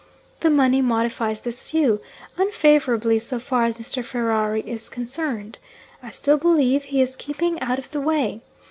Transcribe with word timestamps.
The 0.39 0.49
money 0.49 0.81
modifies 0.81 1.41
this 1.41 1.63
view 1.63 2.01
unfavourably 2.35 3.19
so 3.19 3.37
far 3.39 3.65
as 3.65 3.75
Mr. 3.75 4.03
Ferrari 4.03 4.61
is 4.61 4.89
concerned. 4.89 5.59
I 6.01 6.09
still 6.09 6.37
believe 6.37 6.85
he 6.85 7.03
is 7.03 7.15
keeping 7.15 7.59
out 7.59 7.77
of 7.77 7.91
the 7.91 8.01
way. 8.01 8.41